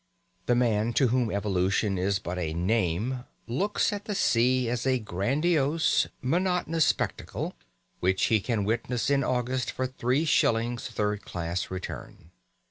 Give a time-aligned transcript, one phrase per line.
[0.47, 4.97] The man to whom evolution is but a name looks at the sea as a
[4.97, 7.53] grandiose, monotonous spectacle,
[7.99, 12.31] which he can witness in August for three shillings third class return.